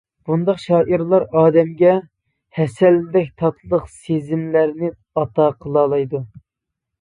[0.29, 1.91] بۇنداق شائىرلار ئادەمگە
[2.59, 6.25] ھەسەلدەك تاتلىق سېزىملەرنى ئاتا قىلالايدۇ.